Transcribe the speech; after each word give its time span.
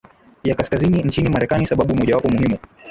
ya 0.43 0.55
kaskazini 0.55 1.01
nchini 1.01 1.29
Marekani 1.29 1.65
Sababu 1.67 1.95
mojawapo 1.95 2.29
muhimu 2.29 2.57